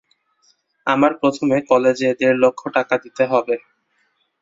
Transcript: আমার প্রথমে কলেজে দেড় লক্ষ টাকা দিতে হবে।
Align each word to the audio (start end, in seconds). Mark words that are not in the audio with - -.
আমার 0.87 1.11
প্রথমে 1.21 1.57
কলেজে 1.69 2.09
দেড় 2.19 2.37
লক্ষ 2.43 2.61
টাকা 2.75 2.95
দিতে 3.03 3.23
হবে। 3.31 3.55